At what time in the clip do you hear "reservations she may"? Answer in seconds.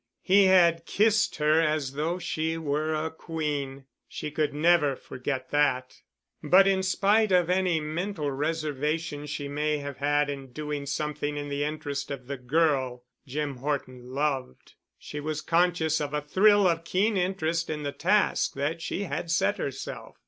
8.31-9.77